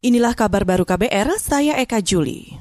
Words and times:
Inilah 0.00 0.32
kabar 0.32 0.64
baru 0.64 0.88
KBR, 0.88 1.36
saya 1.36 1.76
Eka 1.76 2.00
Juli. 2.00 2.56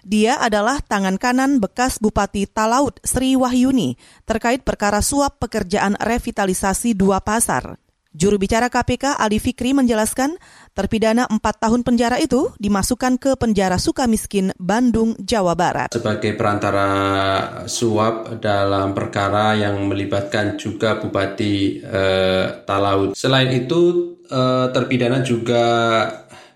Dia 0.07 0.39
adalah 0.39 0.79
tangan 0.79 1.19
kanan 1.19 1.59
bekas 1.59 1.99
Bupati 1.99 2.47
Talaut 2.47 2.95
Sri 3.03 3.35
Wahyuni 3.35 3.99
terkait 4.23 4.63
perkara 4.63 5.03
suap 5.03 5.35
pekerjaan 5.43 5.99
revitalisasi 5.99 6.95
dua 6.95 7.19
pasar. 7.19 7.75
Juru 8.15 8.39
bicara 8.39 8.71
KPK 8.71 9.19
Ali 9.19 9.35
Fikri 9.35 9.75
menjelaskan 9.75 10.39
terpidana 10.71 11.27
empat 11.27 11.59
tahun 11.59 11.83
penjara 11.83 12.23
itu 12.23 12.55
dimasukkan 12.55 13.19
ke 13.19 13.35
penjara 13.35 13.75
Sukamiskin, 13.75 14.55
Bandung, 14.55 15.11
Jawa 15.19 15.59
Barat. 15.59 15.91
Sebagai 15.91 16.39
perantara 16.39 16.87
suap 17.67 18.39
dalam 18.39 18.95
perkara 18.95 19.59
yang 19.59 19.91
melibatkan 19.91 20.55
juga 20.55 21.03
Bupati 21.03 21.83
eh, 21.83 22.63
Talaut. 22.63 23.11
Selain 23.11 23.51
itu 23.51 24.15
uh, 24.31 24.67
terpidana 24.71 25.23
juga 25.23 25.63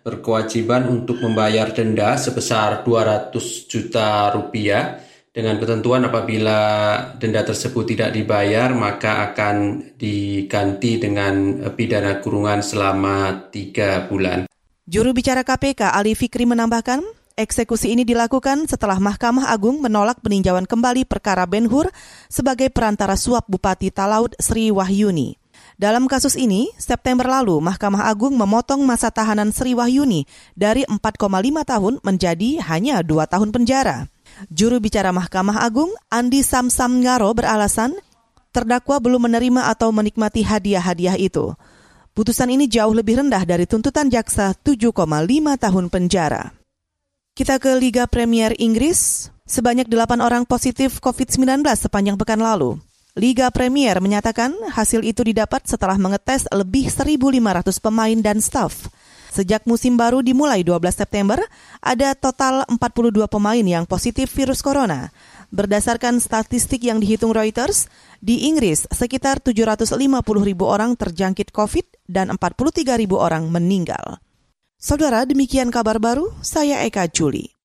berkewajiban 0.02 0.90
untuk 0.90 1.22
membayar 1.22 1.70
denda 1.70 2.18
sebesar 2.18 2.82
200 2.86 3.34
juta 3.70 4.34
rupiah 4.34 5.02
dengan 5.32 5.56
ketentuan 5.64 6.04
apabila 6.04 6.60
denda 7.16 7.48
tersebut 7.48 7.96
tidak 7.96 8.12
dibayar 8.12 8.76
maka 8.76 9.32
akan 9.32 9.80
diganti 9.96 11.00
dengan 11.00 11.64
pidana 11.72 12.20
kurungan 12.20 12.60
selama 12.60 13.48
tiga 13.48 14.12
bulan. 14.12 14.52
Juru 14.92 15.16
bicara 15.16 15.48
KPK 15.48 15.96
Ali 15.96 16.20
Fikri 16.20 16.44
menambahkan, 16.44 17.00
eksekusi 17.40 17.96
ini 17.96 18.04
dilakukan 18.04 18.68
setelah 18.68 19.00
Mahkamah 19.00 19.48
Agung 19.48 19.80
menolak 19.80 20.20
peninjauan 20.20 20.68
kembali 20.68 21.08
perkara 21.08 21.48
Ben 21.48 21.72
Hur 21.72 21.88
sebagai 22.28 22.68
perantara 22.68 23.16
suap 23.16 23.48
Bupati 23.48 23.88
Talaut 23.88 24.36
Sri 24.36 24.68
Wahyuni. 24.68 25.41
Dalam 25.82 26.06
kasus 26.06 26.38
ini, 26.38 26.70
September 26.78 27.26
lalu 27.26 27.58
Mahkamah 27.58 28.06
Agung 28.06 28.38
memotong 28.38 28.86
masa 28.86 29.10
tahanan 29.10 29.50
Sri 29.50 29.74
Wahyuni 29.74 30.30
dari 30.54 30.86
4,5 30.86 31.26
tahun 31.66 31.98
menjadi 32.06 32.62
hanya 32.70 33.02
2 33.02 33.26
tahun 33.26 33.50
penjara. 33.50 34.06
Juru 34.54 34.78
bicara 34.78 35.10
Mahkamah 35.10 35.58
Agung, 35.66 35.90
Andi 36.14 36.46
Samsam 36.46 37.02
Ngaro 37.02 37.34
beralasan 37.34 37.98
terdakwa 38.54 39.02
belum 39.02 39.26
menerima 39.26 39.74
atau 39.74 39.90
menikmati 39.90 40.46
hadiah-hadiah 40.46 41.18
itu. 41.18 41.58
Putusan 42.14 42.54
ini 42.54 42.70
jauh 42.70 42.94
lebih 42.94 43.18
rendah 43.18 43.42
dari 43.42 43.66
tuntutan 43.66 44.06
jaksa 44.06 44.54
7,5 44.62 44.94
tahun 45.58 45.86
penjara. 45.90 46.54
Kita 47.34 47.58
ke 47.58 47.74
Liga 47.82 48.06
Premier 48.06 48.54
Inggris, 48.62 49.34
sebanyak 49.50 49.90
8 49.90 50.22
orang 50.22 50.46
positif 50.46 51.02
COVID-19 51.02 51.66
sepanjang 51.74 52.22
pekan 52.22 52.38
lalu. 52.38 52.78
Liga 53.12 53.52
Premier 53.52 54.00
menyatakan 54.00 54.56
hasil 54.72 55.04
itu 55.04 55.28
didapat 55.28 55.68
setelah 55.68 56.00
mengetes 56.00 56.48
lebih 56.48 56.88
1.500 56.88 57.84
pemain 57.84 58.18
dan 58.24 58.40
staf. 58.40 58.88
Sejak 59.36 59.68
musim 59.68 60.00
baru 60.00 60.24
dimulai 60.24 60.64
12 60.64 60.80
September, 60.96 61.40
ada 61.84 62.16
total 62.16 62.64
42 62.72 63.28
pemain 63.28 63.64
yang 63.64 63.84
positif 63.84 64.32
virus 64.32 64.64
corona. 64.64 65.12
Berdasarkan 65.52 66.24
statistik 66.24 66.88
yang 66.88 67.04
dihitung 67.04 67.36
Reuters, 67.36 67.92
di 68.24 68.48
Inggris 68.48 68.88
sekitar 68.88 69.44
750 69.44 70.00
ribu 70.48 70.72
orang 70.72 70.96
terjangkit 70.96 71.52
COVID 71.52 72.08
dan 72.08 72.32
43 72.32 72.96
ribu 72.96 73.20
orang 73.20 73.52
meninggal. 73.52 74.24
Saudara, 74.80 75.28
demikian 75.28 75.68
kabar 75.68 76.00
baru, 76.00 76.32
saya 76.40 76.88
Eka 76.88 77.12
Juli. 77.12 77.61